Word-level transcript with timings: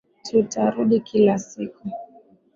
Tutarudi 0.25 0.99
kila 0.99 1.37
siku. 1.39 1.87